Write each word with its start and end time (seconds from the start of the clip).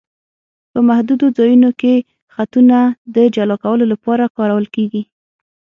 په 0.71 0.79
محدودو 0.89 1.25
ځایونو 1.37 1.69
کې 1.79 1.93
خطونه 2.35 2.77
د 3.15 3.17
جلا 3.35 3.55
کولو 3.63 3.85
لپاره 3.93 4.31
کارول 4.37 4.65
کیږي 4.75 5.03